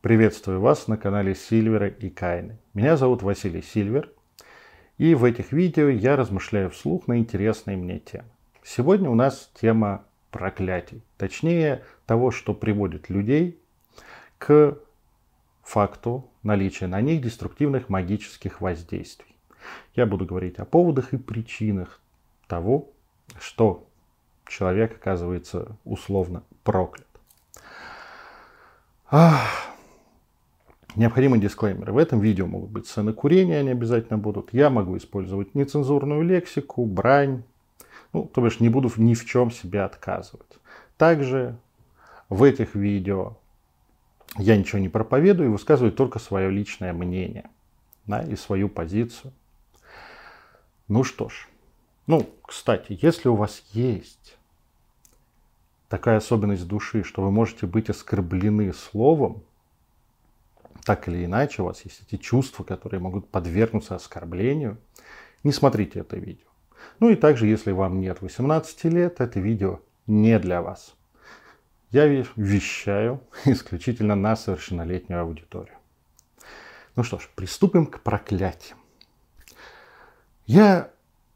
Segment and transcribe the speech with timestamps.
[0.00, 2.56] Приветствую вас на канале Сильвера и Кайны.
[2.72, 4.12] Меня зовут Василий Сильвер,
[4.96, 8.28] и в этих видео я размышляю вслух на интересные мне темы.
[8.62, 13.60] Сегодня у нас тема проклятий, точнее того, что приводит людей
[14.38, 14.78] к
[15.64, 19.34] факту наличия на них деструктивных магических воздействий.
[19.96, 22.00] Я буду говорить о поводах и причинах
[22.46, 22.88] того,
[23.40, 23.88] что
[24.46, 27.08] человек оказывается условно проклят.
[29.10, 29.68] Ах,
[30.96, 31.92] Необходимый дисклеймер.
[31.92, 34.52] В этом видео могут быть сцены курения, они обязательно будут.
[34.52, 37.42] Я могу использовать нецензурную лексику, брань.
[38.12, 40.58] Ну, то бишь не буду ни в чем себе отказывать.
[40.96, 41.56] Также
[42.28, 43.36] в этих видео
[44.36, 47.48] я ничего не проповедую и высказываю только свое личное мнение
[48.06, 49.32] да, и свою позицию.
[50.88, 51.48] Ну что ж.
[52.06, 54.38] Ну, кстати, если у вас есть
[55.88, 59.42] такая особенность души, что вы можете быть оскорблены словом,
[60.88, 64.78] так или иначе у вас есть эти чувства, которые могут подвергнуться оскорблению,
[65.44, 66.46] не смотрите это видео.
[66.98, 70.94] Ну и также, если вам нет 18 лет, это видео не для вас.
[71.90, 75.76] Я вещаю исключительно на совершеннолетнюю аудиторию.
[76.96, 78.78] Ну что ж, приступим к проклятиям.
[80.46, 80.90] Я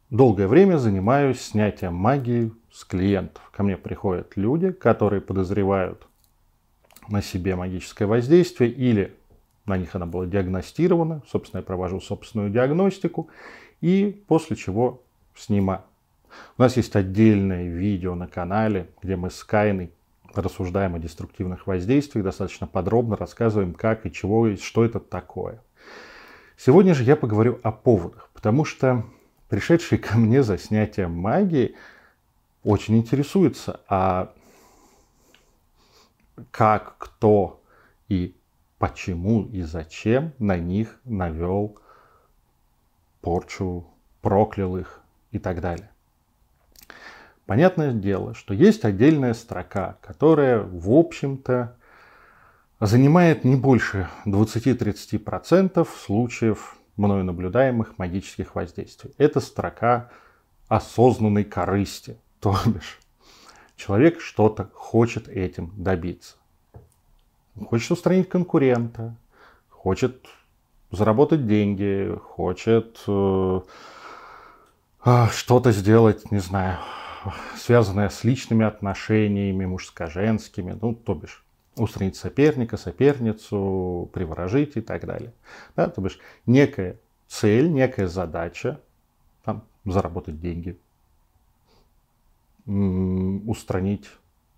[0.08, 3.42] долгое время занимаюсь снятием магии с клиентов.
[3.52, 6.06] Ко мне приходят люди, которые подозревают
[7.08, 9.14] на себе магическое воздействие или
[9.66, 11.22] на них она была диагностирована.
[11.28, 13.28] Собственно, я провожу собственную диагностику.
[13.80, 15.02] И после чего
[15.34, 15.82] снимаю.
[16.56, 19.92] У нас есть отдельное видео на канале, где мы с Кайной
[20.34, 25.62] рассуждаем о деструктивных воздействиях, достаточно подробно рассказываем, как и чего, и что это такое.
[26.56, 29.04] Сегодня же я поговорю о поводах, потому что
[29.48, 31.74] пришедшие ко мне за снятием магии
[32.62, 34.32] очень интересуются, а
[36.50, 37.60] как, кто
[38.08, 38.34] и
[38.82, 41.78] почему и зачем на них навел
[43.20, 43.86] порчу,
[44.22, 45.88] проклял их и так далее.
[47.46, 51.76] Понятное дело, что есть отдельная строка, которая, в общем-то,
[52.80, 59.14] занимает не больше 20-30% случаев мною наблюдаемых магических воздействий.
[59.16, 60.10] Это строка
[60.66, 62.18] осознанной корысти.
[62.40, 62.98] То бишь,
[63.76, 66.34] человек что-то хочет этим добиться
[67.60, 69.14] хочет устранить конкурента,
[69.68, 70.26] хочет
[70.90, 73.60] заработать деньги, хочет э,
[75.04, 76.78] э, что-то сделать, не знаю,
[77.56, 81.44] связанное с личными отношениями, мужско-женскими, ну, то бишь,
[81.76, 85.32] устранить соперника, соперницу, приворожить и так далее.
[85.76, 86.98] Да, то бишь, некая
[87.28, 88.80] цель, некая задача,
[89.44, 90.78] там, заработать деньги,
[92.66, 94.08] устранить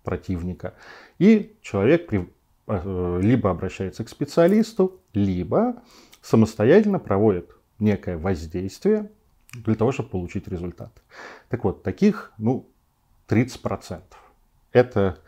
[0.03, 0.73] противника.
[1.17, 2.29] И человек при
[2.67, 5.83] либо обращается к специалисту, либо
[6.21, 9.11] самостоятельно проводит некое воздействие
[9.53, 10.91] для того, чтобы получить результат.
[11.49, 12.67] Так вот, таких, ну,
[13.27, 14.01] 30%.
[14.71, 15.19] Это,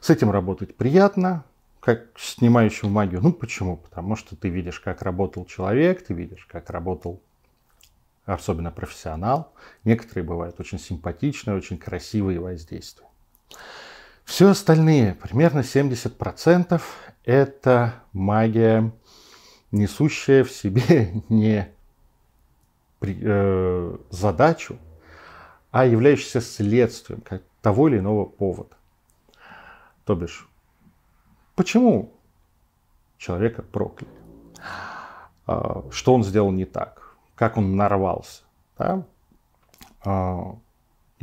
[0.00, 1.44] с этим работать приятно,
[1.80, 3.20] как снимающим магию.
[3.20, 3.76] Ну, почему?
[3.76, 7.22] Потому что ты видишь, как работал человек, ты видишь, как работал
[8.24, 9.52] особенно профессионал.
[9.84, 13.06] Некоторые бывают очень симпатичные, очень красивые воздействия.
[14.32, 16.80] Все остальные, примерно 70%,
[17.22, 18.90] это магия,
[19.70, 21.68] несущая в себе не
[23.02, 24.78] э, задачу,
[25.70, 28.74] а являющаяся следствием как того или иного повода.
[30.06, 30.48] То бишь,
[31.54, 32.14] почему
[33.18, 34.14] человека прокляли?
[35.46, 37.18] А, что он сделал не так?
[37.34, 38.44] Как он нарвался?
[38.78, 39.04] Да?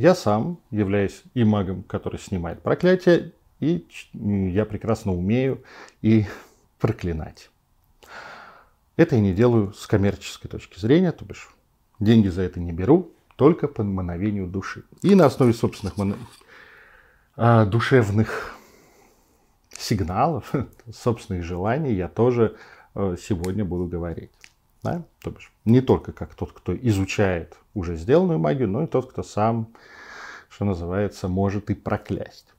[0.00, 5.62] Я сам являюсь и магом, который снимает проклятие, и я прекрасно умею
[6.00, 6.24] и
[6.78, 7.50] проклинать.
[8.96, 11.50] Это я не делаю с коммерческой точки зрения, то бишь
[11.98, 14.84] деньги за это не беру, только по мановению души.
[15.02, 16.16] И на основе собственных мон...
[17.36, 18.54] а, душевных
[19.70, 20.50] сигналов,
[20.90, 22.56] собственных желаний я тоже
[22.94, 24.30] э, сегодня буду говорить.
[24.82, 25.04] Да?
[25.22, 29.22] То бишь, не только как тот, кто изучает уже сделанную магию, но и тот, кто
[29.22, 29.74] сам,
[30.50, 32.52] что называется, может и проклясть.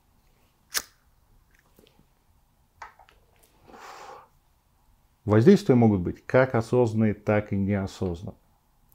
[5.26, 8.40] Воздействия могут быть как осознанные, так и неосознанные.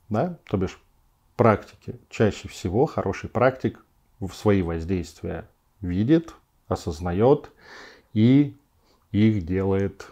[0.09, 0.39] Да?
[0.47, 0.81] То бишь,
[1.37, 3.85] практики чаще всего хороший практик
[4.19, 5.49] в свои воздействия
[5.81, 6.35] видит,
[6.67, 7.53] осознает
[8.13, 8.57] и
[9.13, 10.11] их делает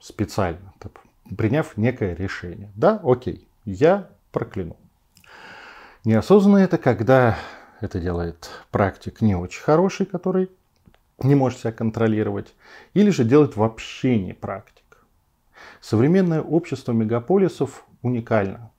[0.00, 0.72] специально
[1.36, 2.70] приняв некое решение.
[2.74, 4.76] Да, окей, я прокляну.
[6.04, 7.38] Неосознанно это когда
[7.82, 10.50] это делает практик не очень хороший, который
[11.22, 12.54] не может себя контролировать,
[12.94, 15.04] или же делает вообще не практик.
[15.80, 18.70] Современное общество мегаполисов уникально,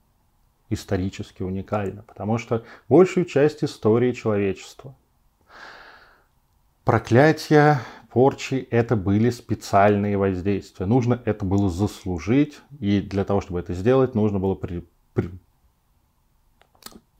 [0.68, 4.94] исторически уникально, потому что большую часть истории человечества
[6.84, 7.80] проклятия,
[8.10, 10.86] порчи– это были специальные воздействия.
[10.86, 15.30] Нужно это было заслужить, и для того, чтобы это сделать, нужно было при, при,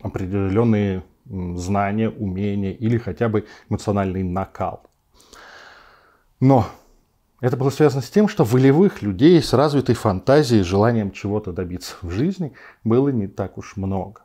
[0.01, 4.83] определенные знания, умения или хотя бы эмоциональный накал.
[6.41, 6.67] Но
[7.41, 12.11] это было связано с тем, что волевых людей с развитой фантазией, желанием чего-то добиться в
[12.11, 12.53] жизни
[12.85, 14.23] было не так уж много.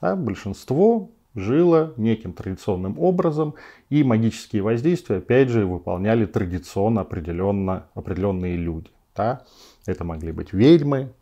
[0.00, 3.54] А большинство жило неким традиционным образом,
[3.88, 8.90] и магические воздействия, опять же, выполняли традиционно определенно, определенные люди.
[9.14, 9.44] Да?
[9.86, 11.12] Это могли быть ведьмы,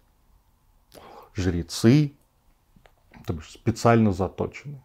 [1.35, 2.13] жрецы,
[3.49, 4.83] специально заточенные.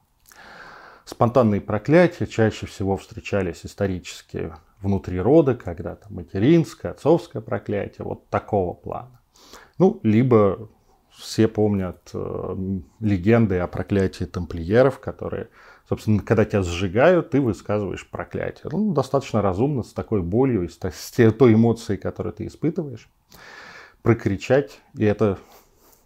[1.06, 8.74] Спонтанные проклятия чаще всего встречались исторически внутри рода, когда там материнское, отцовское проклятие, вот такого
[8.74, 9.22] плана.
[9.78, 10.70] Ну, либо
[11.12, 12.56] все помнят э,
[13.00, 15.50] легенды о проклятии тамплиеров, которые,
[15.88, 18.70] собственно, когда тебя сжигают, ты высказываешь проклятие.
[18.72, 23.10] Ну, достаточно разумно, с такой болью, с, с той эмоцией, которую ты испытываешь,
[24.02, 25.38] прокричать, и это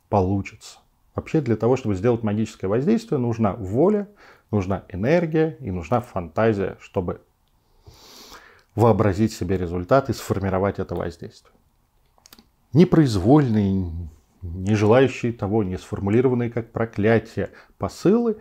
[0.09, 0.79] получится.
[1.15, 4.07] Вообще для того, чтобы сделать магическое воздействие, нужна воля,
[4.51, 7.21] нужна энергия и нужна фантазия, чтобы
[8.75, 11.53] вообразить себе результат и сформировать это воздействие.
[12.73, 13.91] Непроизвольные,
[14.41, 18.38] не желающие того, не сформулированные как проклятие посылы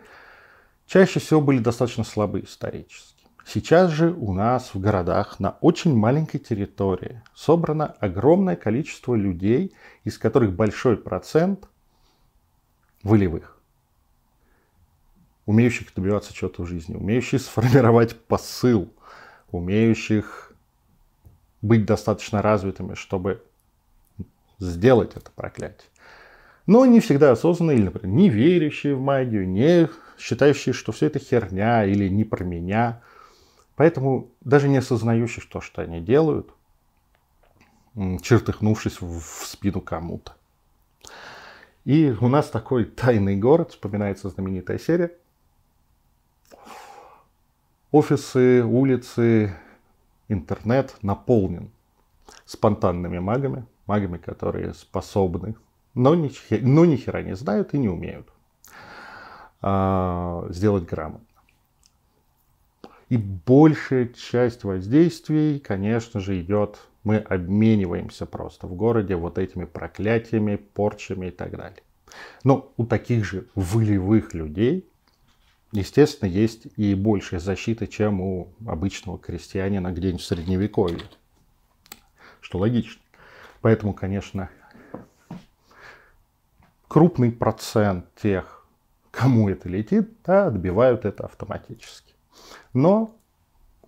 [0.86, 3.16] чаще всего были достаточно слабы исторически.
[3.46, 9.72] Сейчас же у нас в городах на очень маленькой территории собрано огромное количество людей,
[10.02, 11.68] из которых большой процент
[13.04, 13.55] волевых,
[15.46, 18.93] умеющих добиваться чего-то в жизни, умеющих сформировать посыл,
[19.50, 20.52] умеющих
[21.62, 23.43] быть достаточно развитыми, чтобы
[24.58, 25.88] сделать это проклятие.
[26.66, 29.88] Но не всегда осознанные, или, например, не верящие в магию, не
[30.19, 33.02] считающие, что все это херня или не про меня.
[33.76, 36.50] Поэтому даже не осознающие то, что они делают,
[37.94, 40.34] чертыхнувшись в спину кому-то.
[41.84, 45.12] И у нас такой тайный город, вспоминается знаменитая серия.
[47.92, 49.56] Офисы, улицы,
[50.28, 51.70] интернет наполнен
[52.44, 55.54] спонтанными магами, магами, которые способны,
[55.94, 56.30] но ни,
[56.60, 58.28] но ни хера не знают и не умеют
[59.62, 61.26] а, сделать грамотно.
[63.08, 70.56] И большая часть воздействий, конечно же, идет мы обмениваемся просто в городе вот этими проклятиями,
[70.56, 71.82] порчами и так далее.
[72.42, 74.88] Но у таких же волевых людей,
[75.81, 81.02] естественно, есть и большая защита, чем у обычного крестьянина где-нибудь в Средневековье.
[82.40, 83.00] Что логично.
[83.61, 84.50] Поэтому, конечно,
[86.88, 88.67] крупный процент тех,
[89.11, 92.14] кому это летит, да, отбивают это автоматически.
[92.73, 93.14] Но,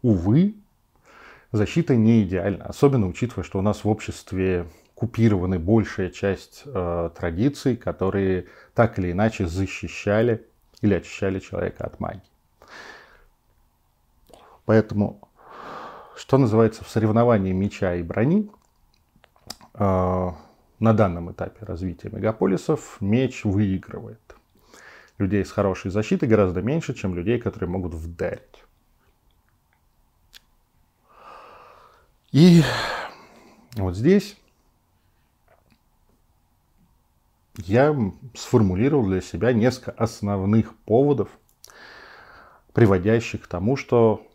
[0.03, 0.57] увы,
[1.53, 7.77] защита не идеальна, особенно учитывая, что у нас в обществе купированы большая часть э, традиций,
[7.77, 10.47] которые так или иначе защищали
[10.81, 12.23] или очищали человека от магии.
[14.65, 15.21] Поэтому,
[16.17, 18.51] что называется в соревновании меча и брони,
[19.75, 20.31] э,
[20.79, 24.21] на данном этапе развития мегаполисов меч выигрывает.
[25.17, 28.63] Людей с хорошей защитой гораздо меньше, чем людей, которые могут вдарить.
[32.31, 32.63] И
[33.75, 34.37] вот здесь
[37.59, 37.97] я
[38.35, 41.29] сформулировал для себя несколько основных поводов,
[42.73, 44.27] приводящих к тому, что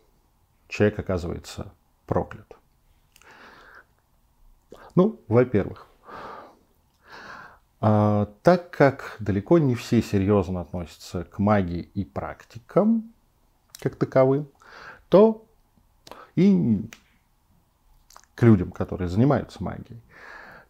[0.68, 1.72] человек оказывается
[2.06, 2.56] проклят.
[4.94, 5.86] Ну, во-первых,
[7.80, 13.12] а, так как далеко не все серьезно относятся к магии и практикам,
[13.80, 14.48] как таковым,
[15.08, 15.44] то
[16.36, 16.88] и
[18.34, 20.00] к людям, которые занимаются магией,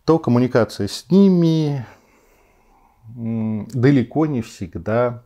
[0.04, 1.86] то коммуникация с ними
[3.08, 5.22] далеко не всегда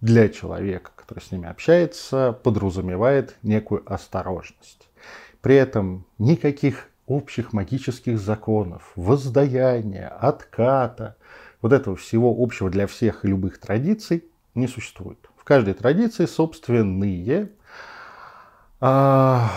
[0.00, 4.88] для человека, который с ними общается, подразумевает некую осторожность.
[5.40, 11.16] При этом никаких общих магических законов, воздаяния, отката,
[11.62, 15.18] вот этого всего общего для всех и любых традиций не существует.
[15.36, 17.50] В каждой традиции собственные
[18.80, 19.50] а,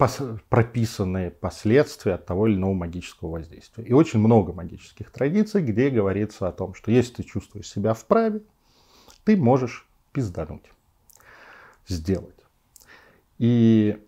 [0.00, 3.84] пос, прописанные последствия от того или иного магического воздействия.
[3.84, 8.40] И очень много магических традиций, где говорится о том, что если ты чувствуешь себя вправе,
[9.24, 10.64] ты можешь пиздануть,
[11.86, 12.46] сделать.
[13.36, 14.02] И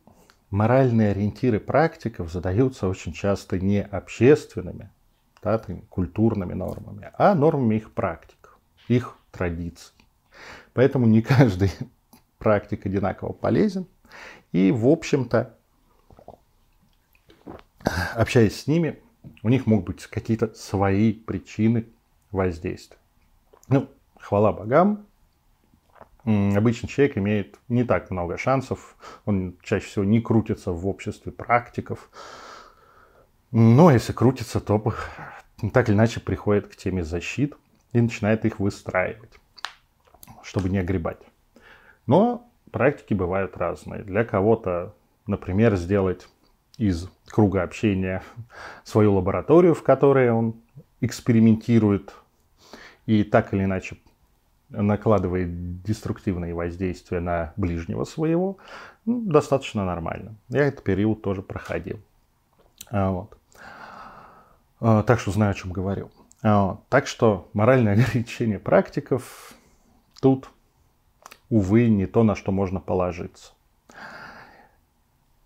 [0.49, 4.89] моральные ориентиры практиков задаются очень часто не общественными,
[5.43, 8.57] да, культурными нормами, а нормами их практик,
[8.89, 9.93] их традиций.
[10.73, 11.71] Поэтому не каждый
[12.39, 13.87] практик одинаково полезен.
[14.53, 15.59] И, в общем-то,
[18.15, 18.99] общаясь с ними,
[19.43, 21.87] у них могут быть какие-то свои причины
[22.31, 22.99] воздействия.
[23.69, 25.07] Ну, хвала богам,
[26.25, 32.11] обычный человек имеет не так много шансов, он чаще всего не крутится в обществе практиков,
[33.51, 34.83] но если крутится, то
[35.73, 37.55] так или иначе приходит к теме защит
[37.93, 39.33] и начинает их выстраивать,
[40.43, 41.21] чтобы не огребать.
[42.07, 44.03] Но практики бывают разные.
[44.03, 44.95] Для кого-то,
[45.27, 46.29] например, сделать
[46.79, 48.23] из круга общения
[48.85, 50.55] свою лабораторию, в которой он
[51.01, 52.15] экспериментирует
[53.07, 53.97] и так или иначе
[54.69, 58.59] накладывает деструктивные воздействия на ближнего своего,
[59.05, 60.35] ну, достаточно нормально.
[60.49, 62.01] Я этот период тоже проходил.
[62.91, 63.37] А, вот.
[64.81, 66.11] А, так что знаю, о чем говорю.
[66.43, 66.79] А.
[66.89, 69.55] Так что моральное ограничение практиков
[70.21, 70.49] тут,
[71.51, 73.53] увы, не то, на что можно положиться.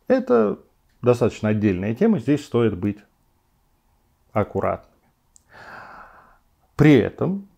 [0.06, 0.60] Это
[1.02, 2.98] достаточно отдельная тема, здесь стоит быть
[4.32, 4.92] аккуратными.
[6.76, 7.48] При этом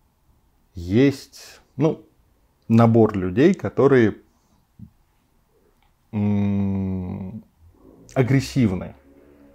[0.73, 2.05] есть ну,
[2.67, 4.15] набор людей, которые
[8.15, 8.95] агрессивны,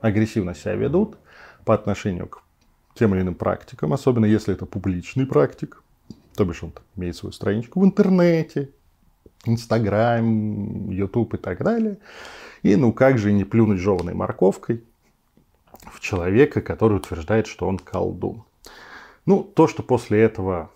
[0.01, 1.19] агрессивно себя ведут
[1.65, 2.43] по отношению к
[2.95, 5.83] тем или иным практикам, особенно если это публичный практик,
[6.37, 8.71] то бишь он имеет свою страничку в интернете,
[9.45, 11.99] Инстаграм, Ютуб и так далее.
[12.63, 14.83] И ну как же не плюнуть жеванной морковкой
[15.93, 18.45] в человека, который утверждает, что он колдун.
[19.27, 20.71] Ну, то, что после этого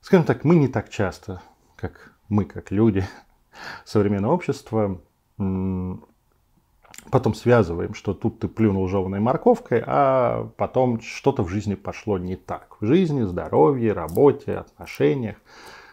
[0.00, 1.42] скажем так, мы не так часто,
[1.76, 3.04] как мы, как люди
[3.84, 5.00] современного общества,
[5.36, 12.36] потом связываем, что тут ты плюнул жеванной морковкой, а потом что-то в жизни пошло не
[12.36, 12.76] так.
[12.80, 15.36] В жизни, здоровье, работе, отношениях,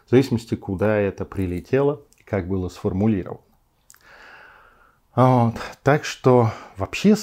[0.05, 3.39] в зависимости, куда это прилетело как было сформулировано.
[5.15, 5.55] Вот.
[5.83, 7.15] Так что вообще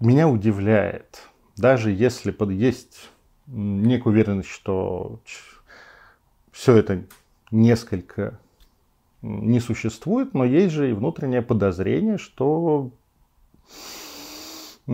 [0.00, 3.10] меня удивляет, даже если есть
[3.46, 5.20] некую уверенность, что
[6.50, 7.04] все это
[7.50, 8.40] несколько
[9.20, 12.90] не существует, но есть же и внутреннее подозрение, что
[14.86, 14.92] у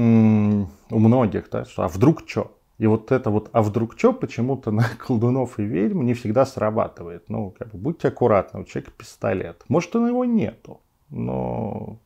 [0.90, 2.57] многих, да, что а вдруг что?
[2.78, 7.28] И вот это вот «а вдруг что» почему-то на колдунов и ведьм не всегда срабатывает.
[7.28, 9.64] Ну, как бы, будьте аккуратны, у человека пистолет.
[9.68, 10.80] Может, у него нету,
[11.10, 11.98] но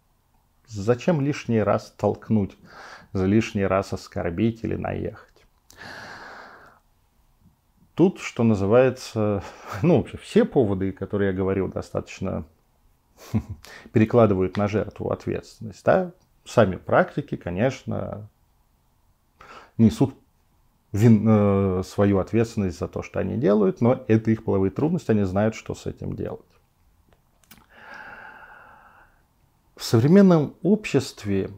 [0.66, 2.56] зачем лишний раз толкнуть,
[3.12, 5.28] за лишний раз оскорбить или наехать?
[7.94, 9.44] Тут, что называется,
[9.82, 12.46] ну, вообще все поводы, которые я говорил, достаточно
[13.92, 15.84] перекладывают на жертву ответственность.
[15.84, 16.12] Да?
[16.46, 18.26] Сами практики, конечно,
[19.76, 20.14] несут
[20.92, 25.24] вин, э, свою ответственность за то, что они делают, но это их половые трудности, они
[25.24, 26.40] знают, что с этим делать.
[29.76, 31.50] В современном обществе,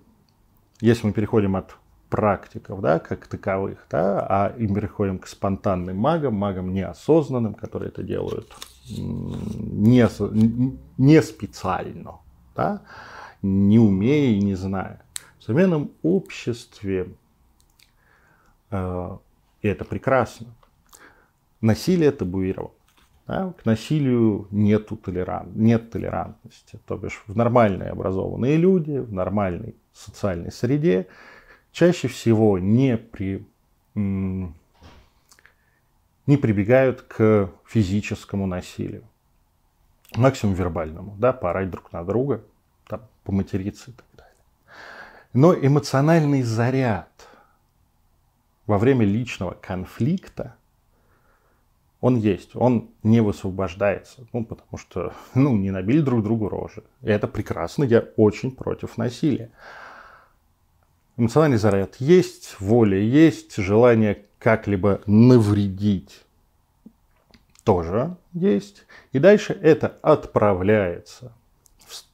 [0.80, 1.76] если мы переходим от
[2.08, 8.02] практиков, да, как таковых, да, а и переходим к спонтанным магам, магам неосознанным, которые это
[8.02, 8.54] делают
[8.88, 10.06] не,
[10.98, 12.18] не специально,
[12.54, 12.82] да,
[13.42, 15.02] не умея и не зная.
[15.38, 17.14] В современном обществе,
[18.70, 19.18] э,
[19.64, 20.48] и это прекрасно,
[21.62, 22.74] насилие табуировано.
[23.26, 23.54] Да?
[23.58, 26.78] К насилию нету толерант, нет толерантности.
[26.86, 31.06] То бишь в нормальные образованные люди, в нормальной социальной среде
[31.72, 33.46] чаще всего не, при,
[33.94, 34.52] не
[36.26, 39.04] прибегают к физическому насилию.
[40.14, 42.44] Максимум вербальному, да, поорать друг на друга,
[42.86, 44.34] там, поматериться и так далее.
[45.32, 47.08] Но эмоциональный заряд
[48.66, 50.56] во время личного конфликта,
[52.00, 56.82] он есть, он не высвобождается, ну, потому что, ну, не набили друг другу рожи.
[57.00, 59.50] И это прекрасно, я очень против насилия.
[61.16, 66.24] Эмоциональный заряд есть, воля есть, желание как-либо навредить
[67.62, 68.84] тоже есть.
[69.12, 71.32] И дальше это отправляется
[71.78, 72.04] в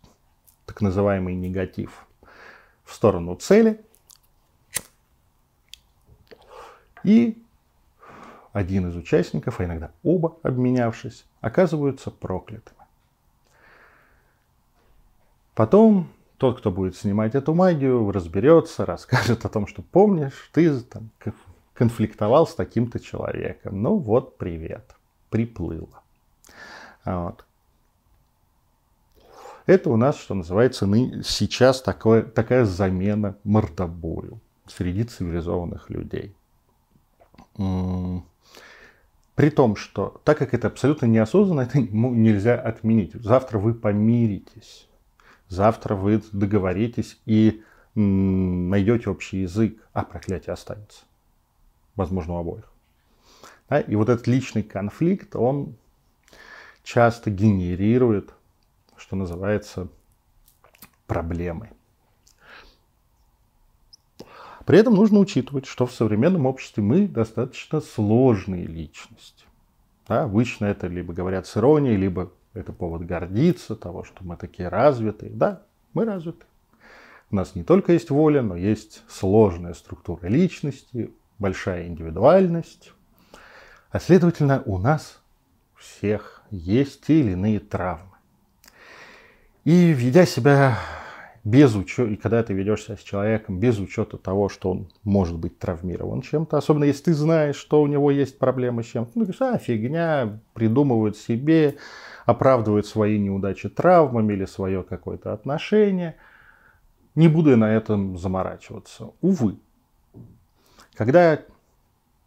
[0.67, 2.07] так называемый негатив
[2.85, 3.81] в сторону цели.
[7.05, 7.43] И
[8.53, 12.79] один из участников, а иногда оба обменявшись, оказываются проклятыми.
[15.55, 21.11] Потом тот, кто будет снимать эту магию, разберется, расскажет о том, что помнишь, ты там,
[21.75, 23.83] конфликтовал с таким-то человеком.
[23.83, 24.97] Ну вот, привет,
[25.29, 26.03] приплыло.
[27.05, 27.45] Вот.
[29.67, 30.87] Это у нас, что называется,
[31.23, 36.35] сейчас такое, такая замена мордобою среди цивилизованных людей.
[39.35, 43.15] При том, что так как это абсолютно неосознанно, это нельзя отменить.
[43.15, 44.89] Завтра вы помиритесь,
[45.49, 47.63] завтра вы договоритесь и
[47.95, 51.05] найдете общий язык, а проклятие останется.
[51.97, 52.71] Возможно, у обоих.
[53.69, 53.81] Да?
[53.81, 55.77] И вот этот личный конфликт, он
[56.83, 58.33] часто генерирует,
[58.97, 59.89] что называется,
[61.07, 61.71] проблемы.
[64.71, 69.45] При этом нужно учитывать, что в современном обществе мы достаточно сложные личности.
[70.07, 74.69] Да, обычно это либо говорят с иронией, либо это повод гордиться того, что мы такие
[74.69, 75.33] развитые.
[75.33, 75.63] Да,
[75.93, 76.47] мы развиты.
[77.33, 82.93] У нас не только есть воля, но есть сложная структура личности, большая индивидуальность.
[83.91, 85.21] А следовательно, у нас
[85.75, 88.15] всех есть те или иные травмы.
[89.65, 90.79] И ведя себя
[91.45, 96.21] без учета, когда ты ведешься с человеком без учета того, что он может быть травмирован
[96.23, 99.59] чем-то, особенно если ты знаешь, что у него есть проблемы с чем-то, ну, говоришь, а,
[99.59, 101.77] фигня, придумывают себе,
[102.27, 106.17] оправдывают свои неудачи травмами или свое какое-то отношение–
[107.15, 109.13] не буду я на этом заморачиваться.
[109.21, 109.59] Увы,
[110.95, 111.43] когда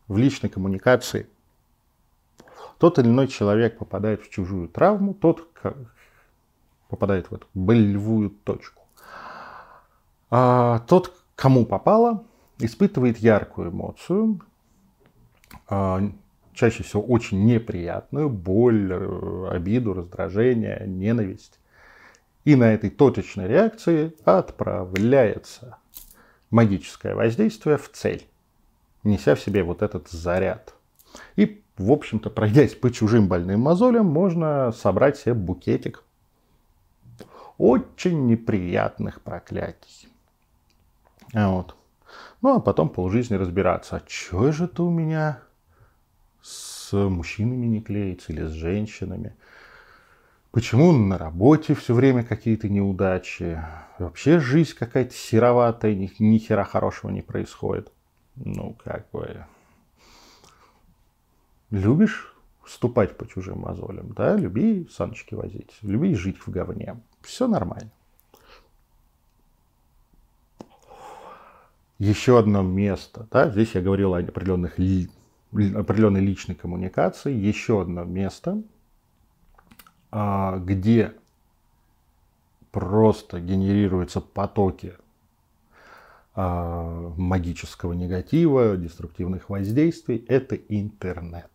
[0.08, 1.28] в личной коммуникации
[2.78, 5.50] тот или иной человек попадает в чужую травму, тот
[6.90, 8.83] попадает в эту болевую точку.
[10.36, 12.24] А тот, кому попало,
[12.58, 14.40] испытывает яркую эмоцию,
[15.68, 16.02] а,
[16.54, 21.60] чаще всего очень неприятную, боль, э, обиду, раздражение, ненависть.
[22.46, 25.78] И на этой точечной реакции отправляется
[26.50, 28.26] магическое воздействие в цель,
[29.04, 30.74] неся в себе вот этот заряд.
[31.36, 36.04] И, в общем-то, пройдясь по чужим больным мозолям, можно собрать себе букетик
[37.60, 40.08] очень неприятных проклятий.
[41.34, 41.76] Вот.
[42.42, 45.40] Ну, а потом полжизни разбираться, а что же это у меня
[46.42, 49.36] с мужчинами не клеится или с женщинами?
[50.52, 53.60] Почему на работе все время какие-то неудачи?
[53.98, 57.92] Вообще жизнь какая-то сероватая, ни, ни хера хорошего не происходит.
[58.36, 59.46] Ну, как бы...
[61.72, 64.36] Любишь вступать по чужим мозолям, да?
[64.36, 67.02] Люби саночки возить, люби жить в говне.
[67.22, 67.90] Все нормально.
[72.04, 77.32] Еще одно место, да, здесь я говорил о определенных, определенной личной коммуникации.
[77.32, 78.62] Еще одно место,
[80.12, 81.14] а, где
[82.72, 84.96] просто генерируются потоки
[86.36, 91.53] а, магического негатива, деструктивных воздействий, это интернет.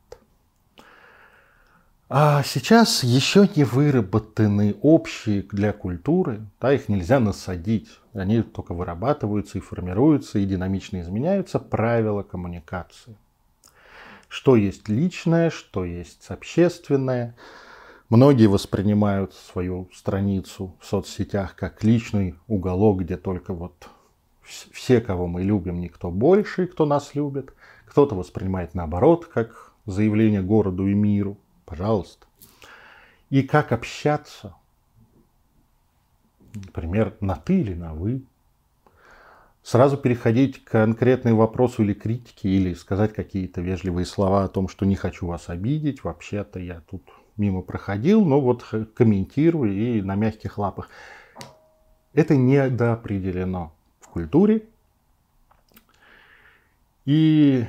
[2.10, 9.58] А сейчас еще не выработаны общие для культуры, да, их нельзя насадить, они только вырабатываются
[9.58, 13.16] и формируются, и динамично изменяются правила коммуникации.
[14.28, 17.34] Что есть личное, что есть общественное–
[18.08, 23.90] Многие воспринимают свою страницу в соцсетях как личный уголок, где только вот
[24.42, 27.52] все, кого мы любим, никто больше, кто нас любит.
[27.84, 31.36] Кто-то воспринимает наоборот, как заявление городу и миру.
[31.68, 32.26] Пожалуйста.
[33.28, 34.54] И как общаться.
[36.54, 38.22] Например, на ты или на вы.
[39.62, 44.86] Сразу переходить к конкретному вопросу или критике, или сказать какие-то вежливые слова о том, что
[44.86, 46.04] не хочу вас обидеть.
[46.04, 47.02] Вообще-то я тут
[47.36, 50.88] мимо проходил, но вот комментирую и на мягких лапах.
[52.14, 54.66] Это недоопределено в культуре.
[57.04, 57.66] И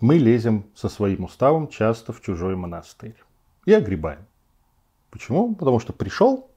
[0.00, 3.16] мы лезем со своим уставом часто в чужой монастырь
[3.66, 4.26] и огребаем.
[5.10, 5.54] Почему?
[5.54, 6.50] Потому что пришел,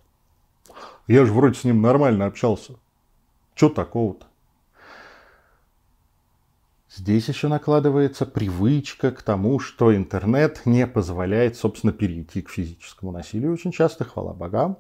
[1.08, 2.76] я же вроде с ним нормально общался.
[3.56, 4.28] Что такого-то?
[6.96, 13.52] Здесь еще накладывается привычка к тому, что интернет не позволяет, собственно, перейти к физическому насилию
[13.52, 14.78] очень часто, хвала богам.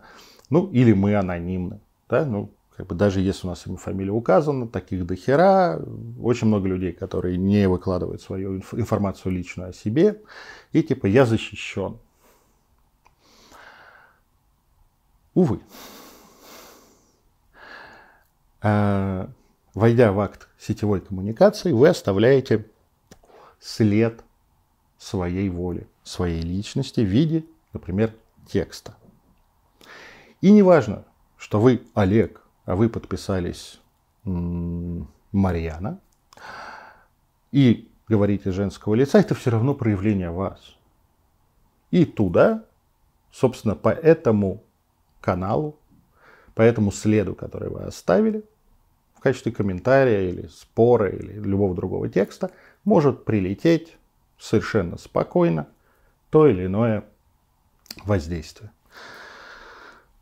[0.51, 1.79] Ну, или мы анонимны.
[2.07, 2.23] Да?
[2.23, 5.79] Ну, как бы даже если у нас имя, фамилия указана, таких до хера.
[6.19, 10.21] Очень много людей, которые не выкладывают свою информацию личную о себе.
[10.71, 11.99] И типа я защищен.
[15.35, 15.59] Увы.
[18.61, 19.29] А,
[19.73, 22.65] войдя в акт сетевой коммуникации, вы оставляете
[23.59, 24.23] след
[24.97, 28.13] своей воли, своей личности в виде, например,
[28.47, 28.95] текста.
[30.41, 31.05] И не важно,
[31.37, 33.79] что вы Олег, вы подписались
[34.23, 35.99] Марьяна,
[37.51, 40.75] и говорите женского лица, это все равно проявление вас.
[41.91, 42.63] И туда
[43.33, 44.63] Собственно, по этому
[45.19, 45.79] каналу,
[46.53, 48.43] по этому следу, который вы оставили,
[49.15, 52.51] в качестве комментария или спора или любого другого текста,
[52.83, 53.97] может прилететь
[54.37, 55.67] совершенно спокойно
[56.29, 57.05] то или иное
[58.05, 58.71] воздействие.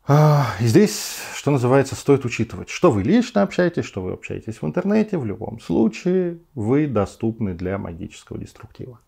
[0.04, 4.66] А, и здесь, что называется, стоит учитывать, что вы лично общаетесь, что вы общаетесь в
[4.66, 8.98] интернете, в любом случае вы доступны для магического деструктива.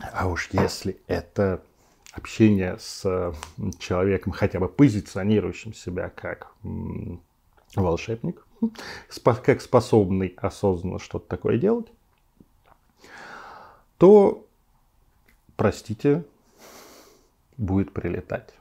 [0.00, 1.62] А уж если это
[2.12, 3.32] общение с
[3.78, 6.52] человеком, хотя бы позиционирующим себя как
[7.76, 8.44] волшебник,
[9.22, 11.86] как способный осознанно что-то такое делать,
[13.98, 14.44] то,
[15.56, 16.24] простите,
[17.56, 18.55] будет прилетать.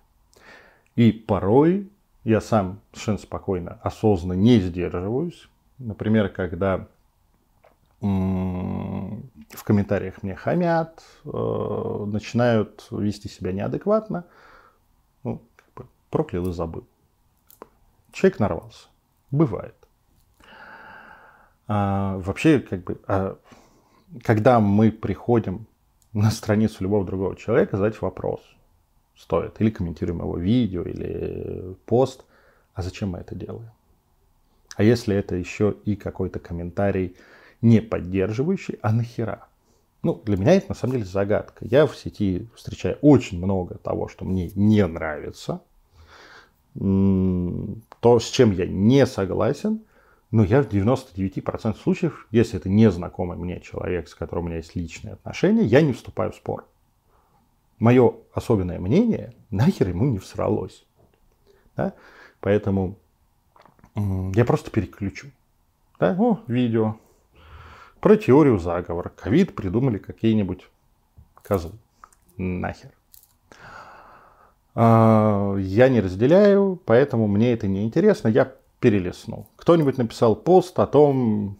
[0.95, 1.89] И порой
[2.23, 5.47] я сам совершенно спокойно, осознанно не сдерживаюсь.
[5.77, 6.87] Например, когда
[8.01, 14.25] в комментариях мне хамят, э, начинают вести себя неадекватно,
[15.23, 15.41] ну,
[16.09, 16.85] проклял и забыл.
[18.11, 18.87] Человек нарвался.
[19.31, 19.75] Бывает.
[21.67, 23.37] А, вообще, как бы, а,
[24.23, 25.65] когда мы приходим
[26.13, 28.41] на страницу любого другого человека, задать вопрос–
[29.17, 29.59] стоит.
[29.59, 32.25] Или комментируем его видео, или пост.
[32.73, 33.69] А зачем мы это делаем?
[34.75, 37.15] А если это еще и какой-то комментарий
[37.61, 39.47] не поддерживающий, а нахера?
[40.03, 41.65] Ну, для меня это на самом деле загадка.
[41.65, 45.61] Я в сети встречаю очень много того, что мне не нравится,
[46.75, 49.81] то, с чем я не согласен,
[50.29, 54.75] но я в 99% случаев, если это незнакомый мне человек, с которым у меня есть
[54.75, 56.67] личные отношения, я не вступаю в спор
[57.79, 60.85] мое особенное мнение нахер ему не всралось.
[61.75, 61.93] Да?
[62.39, 62.97] Поэтому
[63.95, 65.27] я просто переключу.
[65.99, 66.15] Да?
[66.19, 66.97] О, видео.
[67.99, 69.09] Про теорию заговора.
[69.09, 70.67] Ковид придумали какие-нибудь
[71.41, 71.73] козлы.
[72.37, 72.91] Нахер.
[74.75, 78.27] А, я не разделяю, поэтому мне это не интересно.
[78.27, 79.47] Я перелистнул.
[79.55, 81.57] Кто-нибудь написал пост о том,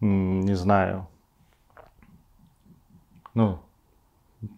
[0.00, 1.08] не знаю,
[3.34, 3.60] ну,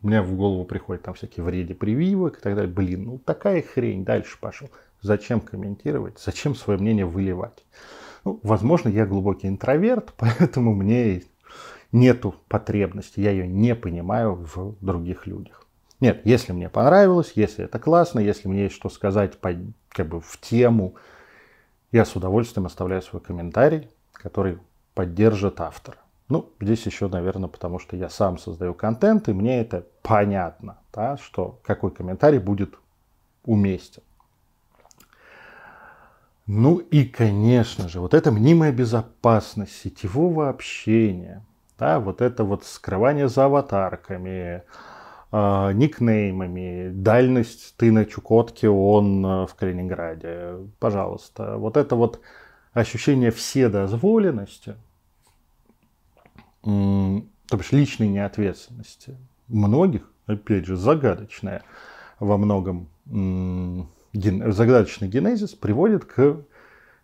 [0.02, 2.72] мне в голову приходят там всякие вреди прививок и так далее.
[2.72, 4.70] Блин, ну такая хрень, дальше пошел.
[5.00, 7.64] Зачем комментировать, зачем свое мнение выливать?
[8.24, 11.22] Ну, возможно, я глубокий интроверт, поэтому мне
[11.92, 15.66] нету потребности, я ее не понимаю в других людях.
[16.00, 19.54] Нет, если мне понравилось, если это классно, если мне есть что сказать по,
[19.88, 20.96] как бы в тему,
[21.92, 24.58] я с удовольствием оставляю свой комментарий, который
[24.94, 25.98] поддержит автора.
[26.28, 31.18] Ну, здесь еще, наверное, потому что я сам создаю контент, и мне это понятно, да,
[31.18, 32.74] что какой комментарий будет
[33.44, 34.02] уместен.
[36.46, 41.44] Ну и, конечно же, вот эта мнимая безопасность сетевого общения,
[41.78, 44.62] да, вот это вот скрывание за аватарками,
[45.32, 51.56] э, никнеймами, дальность ты на Чукотке, он э, в Калининграде, пожалуйста.
[51.56, 52.20] Вот это вот
[52.72, 54.76] ощущение вседозволенности–
[56.64, 59.16] то бишь личной неответственности
[59.48, 61.62] многих, опять же, загадочная
[62.18, 66.38] во многом ген, загадочный генезис приводит к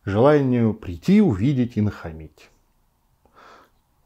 [0.05, 2.49] желанию прийти, увидеть и нахамить.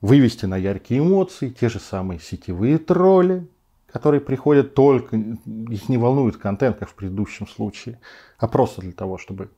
[0.01, 3.47] Вывести на яркие эмоции, те же самые сетевые тролли,
[3.87, 8.01] которые приходят только, их не волнует контент, как в предыдущем случае,
[8.39, 9.51] а просто для того, чтобы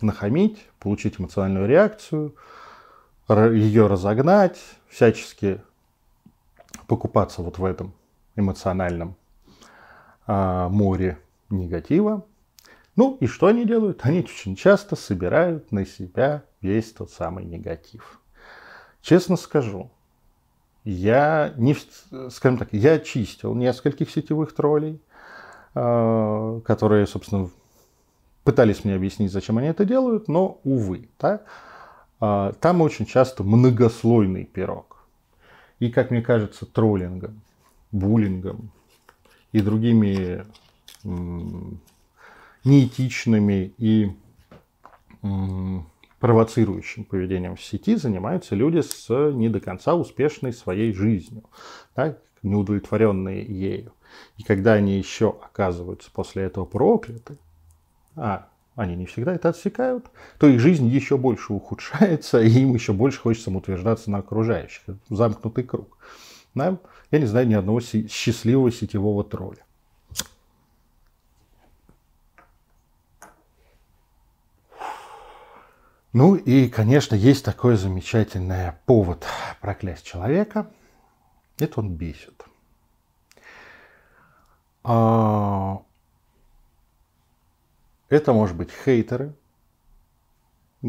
[0.00, 2.34] нахамить, получить эмоциональную реакцию–
[3.28, 4.58] ее разогнать,
[4.88, 5.60] всячески
[6.86, 7.94] покупаться вот в этом
[8.36, 9.16] эмоциональном
[10.26, 11.18] а, море
[11.50, 12.24] негатива.
[12.96, 14.00] Ну и что они делают?
[14.02, 18.20] Они очень часто собирают на себя весь тот самый негатив.
[19.00, 19.90] Честно скажу,
[20.84, 21.76] я не,
[22.30, 25.00] скажем так, я чистил нескольких сетевых троллей,
[25.74, 27.48] а, которые, собственно,
[28.44, 31.42] пытались мне объяснить, зачем они это делают, но увы, да,
[32.60, 35.04] там очень часто многослойный пирог.
[35.80, 37.40] И, как мне кажется, троллингом,
[37.92, 38.70] буллингом
[39.52, 40.44] и другими
[42.64, 44.10] неэтичными и
[46.20, 51.44] провоцирующим поведением в сети занимаются люди с не до конца успешной своей жизнью,
[51.94, 53.92] да, неудовлетворенные ею.
[54.38, 57.36] И когда они еще оказываются после этого прокляты,
[58.16, 60.06] а они не всегда это отсекают,
[60.38, 64.82] то их жизнь еще больше ухудшается, и им еще больше хочется самоутверждаться на окружающих.
[65.08, 65.96] Замкнутый круг.
[66.54, 66.78] Да?
[67.10, 69.64] Я не знаю ни одного счастливого сетевого тролля.
[76.12, 79.26] Ну и, конечно, есть такой замечательный повод
[79.60, 80.70] проклясть человека.
[81.58, 82.44] Это он бесит.
[84.84, 85.82] А,
[88.14, 89.34] это может быть хейтеры,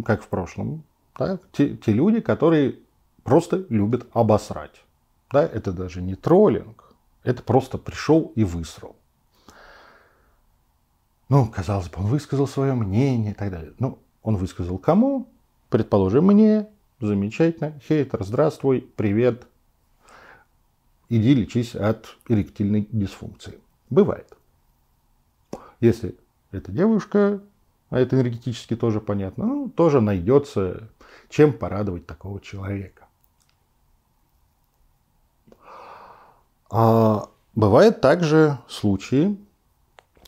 [0.06, 0.84] как в прошлом.
[1.18, 1.40] Да?
[1.52, 2.80] Те, те люди, которые
[3.24, 4.84] просто любят обосрать.
[5.32, 5.44] Да?
[5.44, 8.96] Это даже не троллинг, это просто пришел и высрал.
[11.28, 13.74] Ну, казалось бы, он высказал свое мнение и так далее.
[13.80, 15.28] Ну, он высказал кому?
[15.70, 16.68] Предположим, мне.
[17.00, 17.80] Замечательно.
[17.88, 19.48] Хейтер, здравствуй, привет.
[21.10, 23.60] Иди лечись от эректильной дисфункции.
[23.90, 24.38] Бывает.
[25.80, 26.16] Если
[26.56, 27.42] эта девушка,
[27.90, 30.90] а это энергетически тоже понятно, ну, тоже найдется,
[31.30, 33.06] чем порадовать такого человека.
[36.70, 39.38] А бывают также случаи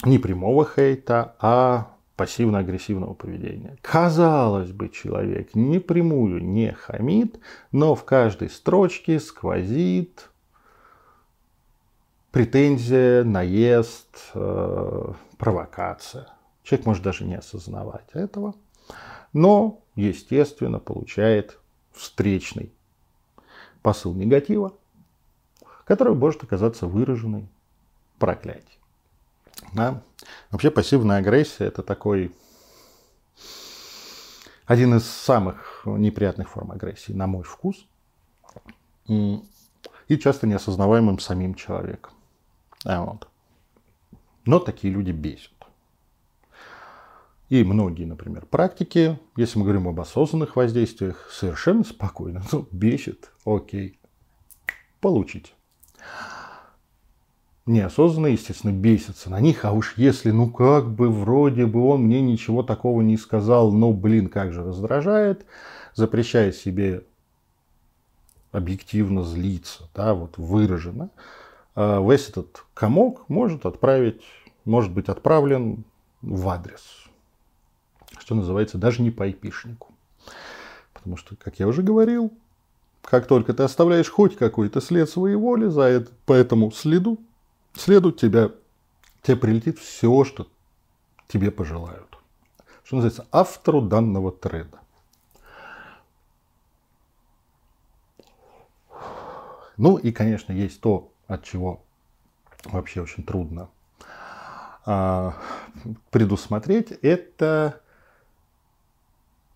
[0.04, 3.78] не прямого хейта, а пассивно-агрессивного поведения.
[3.82, 7.40] Казалось бы, человек непрямую не хамит,
[7.72, 10.30] но в каждой строчке сквозит
[12.32, 16.28] претензия, наезд, э, провокация.
[16.64, 18.56] Человек может даже не осознавать этого,
[19.34, 21.60] но, естественно, получает
[21.94, 22.74] встречный
[23.82, 24.74] посыл негатива,
[25.86, 27.48] который может оказаться выраженной
[28.20, 28.82] проклятием.
[29.74, 30.02] Да?
[30.52, 32.36] Вообще пассивная агрессия это такой
[34.66, 37.86] один из самых неприятных форм агрессии, на мой вкус,
[39.08, 42.12] и часто неосознаваемым самим человеком.
[42.84, 43.28] А вот.
[44.48, 45.52] Но такие люди бесят.
[47.50, 52.44] И многие, например, практики, если мы говорим об осознанных воздействиях, совершенно спокойно.
[52.52, 54.00] Ну, бесит, окей,
[55.00, 55.52] получите
[57.68, 59.66] неосознанно, естественно, бесятся на них.
[59.66, 63.92] А уж если, ну как бы, вроде бы он мне ничего такого не сказал, но,
[63.92, 65.46] блин, как же раздражает,
[65.94, 67.04] запрещая себе
[68.52, 71.10] объективно злиться, да, вот выраженно,
[71.78, 74.24] весь этот комок может отправить,
[74.66, 75.84] может быть отправлен
[76.24, 77.06] в адрес,
[78.18, 79.94] что называется, даже не по айпишнику.
[80.94, 82.34] Потому что, как я уже говорил,
[83.04, 87.20] как только ты оставляешь хоть какой-то след своей воли за это, по этому следу,
[87.76, 88.50] следует тебя,
[89.22, 90.48] тебе прилетит все, что
[91.28, 92.18] тебе пожелают.
[92.84, 94.80] Что называется, автору данного треда.
[99.78, 101.84] Ну и, конечно, есть то, от чего
[102.66, 103.70] вообще очень трудно
[104.86, 105.36] а,
[106.12, 107.82] предусмотреть, это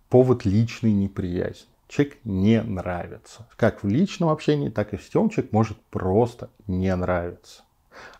[0.10, 1.68] повод личной неприязни.
[1.88, 3.48] Человек не нравится.
[3.56, 7.64] Как в личном общении, так и в сетевом человек может просто не нравиться.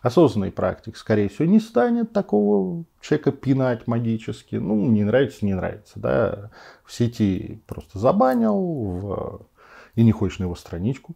[0.00, 4.56] Осознанный практик, скорее всего, не станет такого человека пинать магически.
[4.56, 5.98] Ну, не нравится, не нравится.
[5.98, 6.50] Да?
[6.84, 9.46] В сети просто забанил, в...
[9.94, 11.14] и не хочешь на его страничку,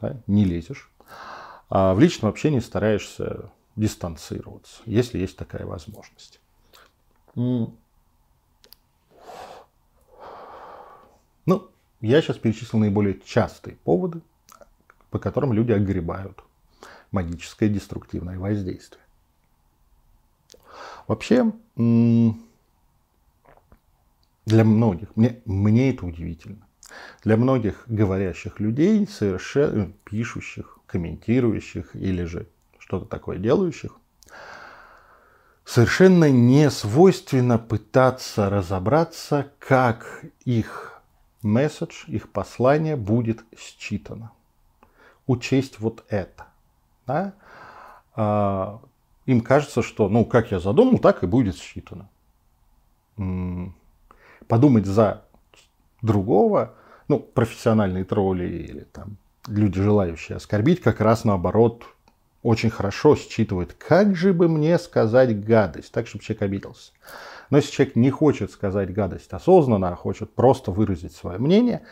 [0.00, 0.16] да?
[0.26, 0.90] не лезешь.
[1.74, 6.38] А в личном общении стараешься дистанцироваться, если есть такая возможность.
[7.34, 7.74] Ну,
[12.02, 14.20] я сейчас перечислил наиболее частые поводы,
[15.08, 16.44] по которым люди огребают
[17.10, 19.00] магическое деструктивное воздействие.
[21.06, 22.34] Вообще, для
[24.46, 26.66] многих, мне, мне это удивительно,
[27.24, 32.46] для многих говорящих людей, совершенно пишущих, комментирующих или же
[32.78, 33.96] что-то такое делающих,
[35.64, 41.02] совершенно не свойственно пытаться разобраться, как их
[41.40, 44.32] месседж, их послание будет считано.
[45.26, 46.46] Учесть вот это.
[47.06, 47.32] Да?
[48.14, 48.80] А,
[49.24, 52.10] им кажется, что, ну, как я задумал, так и будет считано.
[54.46, 55.24] Подумать за
[56.02, 56.74] другого,
[57.08, 61.84] ну, профессиональные тролли или там люди, желающие оскорбить, как раз наоборот
[62.42, 66.92] очень хорошо считывают, как же бы мне сказать гадость, так, чтобы человек обиделся.
[67.50, 71.82] Но если человек не хочет сказать гадость осознанно, а хочет просто выразить свое мнение,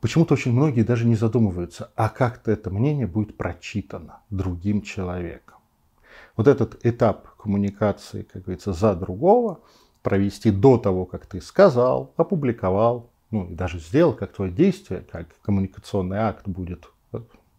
[0.00, 5.56] Почему-то очень многие даже не задумываются, а как-то это мнение будет прочитано другим человеком.
[6.36, 9.60] Вот этот этап коммуникации, как говорится, за другого
[10.02, 15.28] провести до того, как ты сказал, опубликовал, ну и даже сделал, как твое действие, как
[15.42, 16.88] коммуникационный акт будет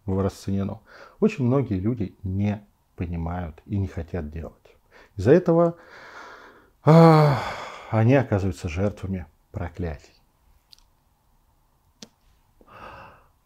[0.05, 0.79] расценено.
[1.19, 4.55] Очень многие люди не понимают и не хотят делать.
[5.15, 5.75] Из-за этого
[6.83, 7.39] а,
[7.91, 10.13] они оказываются жертвами проклятий.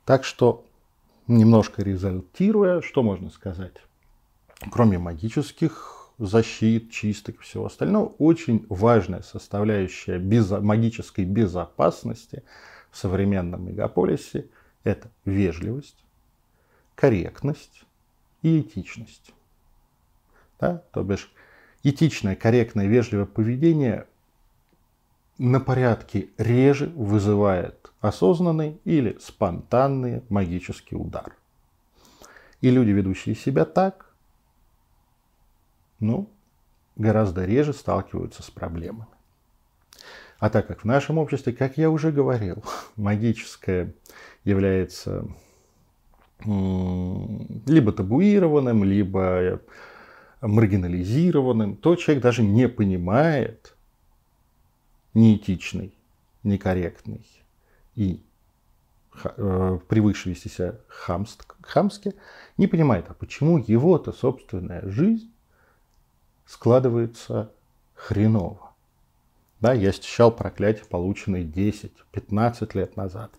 [0.05, 0.65] Так что,
[1.27, 3.75] немножко результируя, что можно сказать?
[4.71, 12.43] Кроме магических защит, чисток и всего остального, очень важная составляющая безо- магической безопасности
[12.91, 14.47] в современном мегаполисе–
[14.83, 16.03] это вежливость,
[16.95, 17.83] корректность
[18.43, 19.33] и этичность.
[20.59, 20.83] Да?
[20.93, 21.31] То бишь
[21.83, 24.05] этичное, корректное, вежливое поведение
[25.39, 31.35] на порядке реже вызывает осознанный или спонтанный магический удар.
[32.61, 34.10] И люди, ведущие себя так,
[36.01, 36.29] ну,
[36.97, 39.07] гораздо реже сталкиваются с проблемами.
[40.39, 42.63] А так как в нашем обществе, как я уже говорил,
[42.97, 43.93] магическое
[44.43, 45.25] является
[46.43, 49.61] либо табуированным, либо
[50.41, 53.75] маргинализированным, то человек даже не понимает
[55.13, 55.93] неэтичный,
[56.41, 57.23] некорректный
[57.93, 58.23] и
[59.23, 62.15] э, привыкший вести себя хамски,
[62.57, 65.31] не понимает, а почему его-то собственная жизнь
[66.45, 67.51] складывается
[67.93, 68.71] хреново.
[69.59, 73.31] Да, я ощущал проклятие, полученное 10-15 лет назад.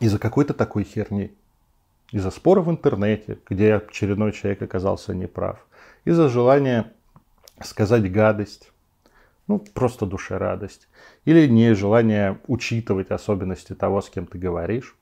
[0.00, 1.34] Из-за какой-то такой херни.
[2.12, 5.66] Из-за спора в интернете, где очередной человек оказался неправ.
[6.04, 6.92] Из-за желания
[7.62, 8.70] сказать гадость.
[9.46, 10.88] Ну, просто душе радость.
[11.24, 14.96] Или не желание учитывать особенности того, с кем ты говоришь.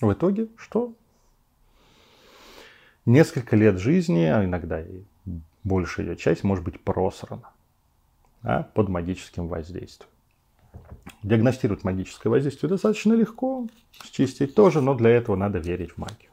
[0.00, 0.94] В итоге что?
[3.04, 5.02] Несколько лет жизни, а иногда и
[5.64, 7.50] большая ее часть, может быть просрана
[8.42, 10.10] да, под магическим воздействием.
[11.22, 13.66] Диагностировать магическое воздействие достаточно легко,
[14.12, 16.30] счистить тоже, но для этого надо верить в магию.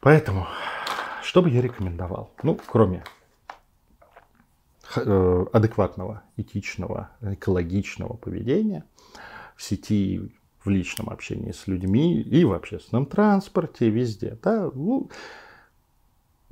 [0.00, 0.46] Поэтому,
[1.22, 2.32] что бы я рекомендовал?
[2.42, 3.04] Ну, кроме
[4.96, 8.84] э, адекватного, этичного, экологичного поведения
[9.56, 10.32] в сети,
[10.64, 14.38] в личном общении с людьми и в общественном транспорте, везде.
[14.42, 14.70] Да?
[14.74, 15.10] Ну,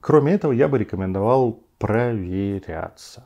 [0.01, 3.25] кроме этого, я бы рекомендовал проверяться.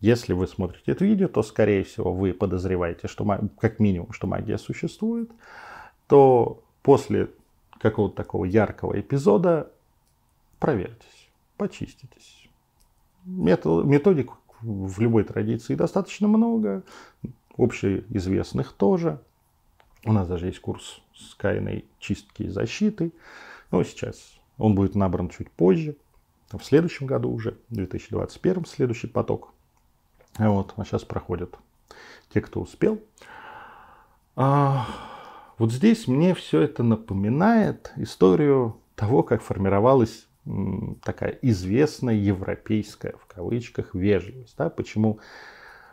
[0.00, 3.24] Если вы смотрите это видео, то, скорее всего, вы подозреваете, что
[3.58, 5.30] как минимум, что магия существует,
[6.08, 7.30] то после
[7.80, 9.70] какого-то такого яркого эпизода
[10.58, 12.48] проверьтесь, почиститесь.
[13.24, 16.82] Метод, методик в любой традиции достаточно много,
[17.56, 19.20] общеизвестных тоже.
[20.04, 23.12] У нас даже есть курс скайной чистки и защиты.
[23.70, 25.96] Но сейчас он будет набран чуть позже.
[26.52, 29.54] В следующем году уже, в 2021, следующий поток
[30.38, 31.56] вот, а сейчас проходят
[32.32, 33.00] те, кто успел.
[34.36, 34.86] А,
[35.58, 40.26] вот здесь мне все это напоминает историю того, как формировалась
[41.02, 44.56] такая известная европейская, в кавычках, вежливость.
[44.58, 44.70] Да?
[44.70, 45.20] Почему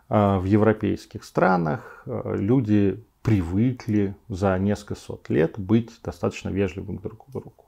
[0.09, 7.27] а, в европейских странах а, люди привыкли за несколько сот лет быть достаточно вежливым друг
[7.27, 7.65] к другу.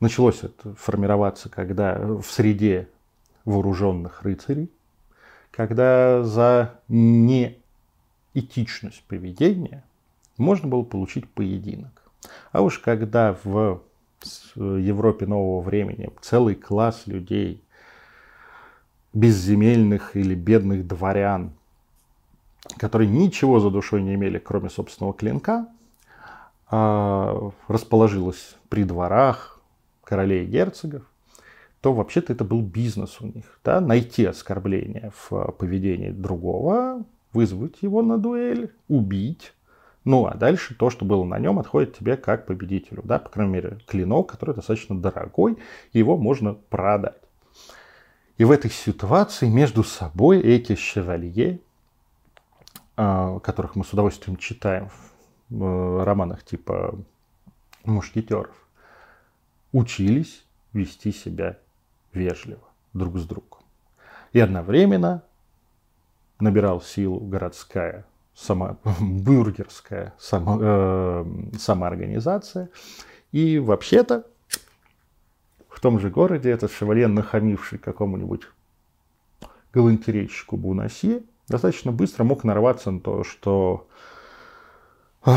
[0.00, 2.88] Началось это формироваться, когда в среде
[3.44, 4.70] вооруженных рыцарей
[5.58, 9.82] когда за неэтичность поведения
[10.36, 12.04] можно было получить поединок.
[12.52, 13.82] А уж когда в
[14.54, 17.60] Европе нового времени целый класс людей,
[19.12, 21.50] безземельных или бедных дворян,
[22.76, 25.68] которые ничего за душой не имели, кроме собственного клинка,
[26.70, 29.60] а, расположилась при дворах
[30.04, 31.02] королей и герцогов,
[31.80, 33.60] то вообще-то это был бизнес у них.
[33.64, 33.80] Да?
[33.80, 39.52] Найти оскорбление в поведении другого, вызвать его на дуэль, убить.
[40.04, 43.02] Ну, а дальше то, что было на нем, отходит тебе как победителю.
[43.04, 43.18] Да?
[43.18, 45.58] По крайней мере, клинок, который достаточно дорогой,
[45.92, 47.16] его можно продать.
[48.38, 51.60] И в этой ситуации между собой эти шевалье,
[52.98, 54.90] которых мы с удовольствием читаем
[55.50, 56.98] в э, романах типа
[57.84, 58.56] «Мушкетеров»,
[59.70, 61.58] учились вести себя
[62.12, 63.60] вежливо друг с другом.
[64.32, 65.22] И одновременно
[66.40, 71.24] набирал силу городская, сама, бюргерская само, э,
[71.56, 72.68] самоорганизация.
[73.30, 74.26] И вообще-то
[75.68, 78.42] в том же городе этот шевалье, нахамивший какому-нибудь
[79.72, 83.88] галантерейщику Бунасье, достаточно быстро мог нарваться на то, что
[85.24, 85.30] э,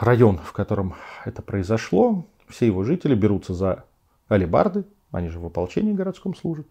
[0.00, 3.84] район, в котором это произошло, все его жители берутся за
[4.28, 6.66] алибарды, они же в ополчении городском служат,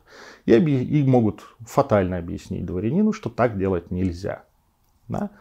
[0.45, 0.70] и, объ...
[0.70, 4.43] и могут фатально объяснить дворянину, что так делать нельзя.
[5.07, 5.32] Да?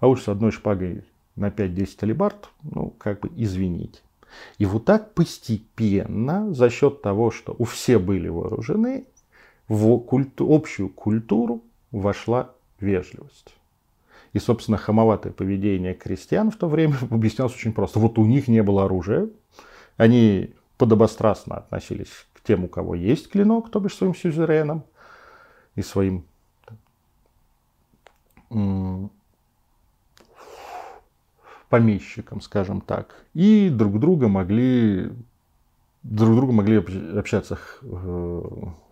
[0.00, 1.04] А уж с одной шпагой
[1.36, 4.00] на 5-10 алибард, ну, как бы извините.
[4.58, 9.06] И вот так постепенно, за счет того, что у все были вооружены,
[9.68, 11.62] в культу, общую культуру
[11.98, 13.54] вошла вежливость.
[14.32, 18.00] И, собственно, хамоватое поведение крестьян в то время объяснялось очень просто.
[18.00, 19.28] Вот у них не было оружия,
[19.96, 24.84] они подобострастно относились к тем, у кого есть клинок, то бишь своим сюзеренам
[25.76, 26.24] и своим
[31.68, 35.10] помещиком, скажем так, и друг друга могли
[36.02, 36.76] друг друга могли
[37.18, 38.42] общаться э,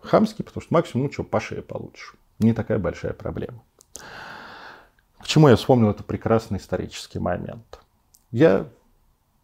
[0.01, 2.15] хамски, потому что максимум, ну что, по шее получишь.
[2.39, 3.63] Не такая большая проблема.
[5.19, 7.79] К чему я вспомнил этот прекрасный исторический момент?
[8.31, 8.67] Я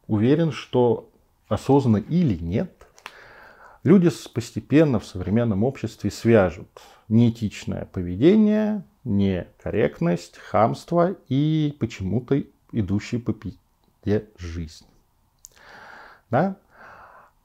[0.07, 1.09] уверен, что
[1.47, 2.87] осознанно или нет,
[3.83, 6.67] люди постепенно в современном обществе свяжут
[7.07, 14.85] неэтичное поведение, некорректность, хамство и почему-то идущий по пите жизнь.
[16.29, 16.57] Да?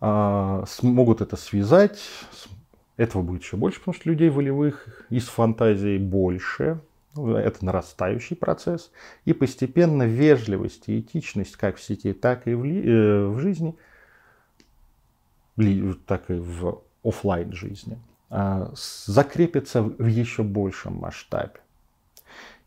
[0.00, 2.00] А, смогут это связать.
[2.96, 6.80] Этого будет еще больше, потому что людей волевых из фантазии больше.
[7.16, 8.90] Это нарастающий процесс.
[9.24, 13.76] И постепенно вежливость и этичность как в сети, так и в, ли, э, в жизни,
[16.06, 17.98] так и в офлайн жизни,
[18.30, 21.60] э, закрепится в еще большем масштабе.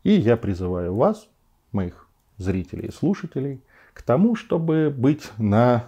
[0.02, 1.28] И я призываю вас,
[1.72, 2.08] моих
[2.38, 3.60] зрителей и слушателей,
[3.92, 5.84] к тому, чтобы быть на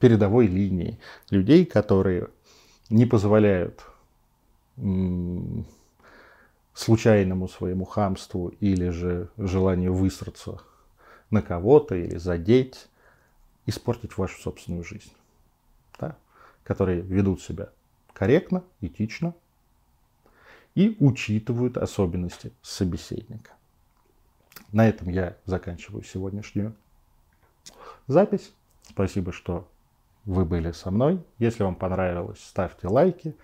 [0.00, 0.98] передовой линии
[1.30, 2.28] людей, которые
[2.94, 3.84] не позволяют
[6.74, 10.60] случайному своему хамству или же желанию высраться
[11.30, 12.88] на кого-то или задеть,
[13.66, 15.12] испортить вашу собственную жизнь.
[15.98, 16.16] Да?
[16.62, 17.70] Которые ведут себя
[18.12, 19.34] корректно, этично
[20.76, 23.50] и учитывают особенности собеседника.
[24.70, 26.76] На этом я заканчиваю сегодняшнюю
[28.06, 28.52] запись.
[28.88, 29.68] Спасибо, что
[30.24, 31.22] вы были со мной.
[31.38, 33.36] Если вам понравилось, ставьте лайки,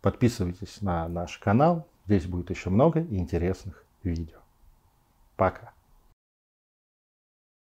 [0.00, 1.86] подписывайтесь на наш канал.
[2.06, 4.38] Здесь будет еще много интересных видео.
[5.36, 5.72] Пока.